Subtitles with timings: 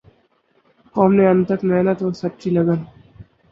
[0.95, 2.79] قوم نے انتھک محنت اور سچی لگن